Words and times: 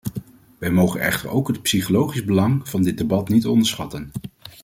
Wij 0.57 0.71
mogen 0.71 0.99
echter 0.99 1.29
ook 1.29 1.47
het 1.47 1.61
psychologische 1.61 2.25
belang 2.25 2.69
van 2.69 2.83
dit 2.83 2.97
debat 2.97 3.29
niet 3.29 3.45
onderschatten. 3.47 4.11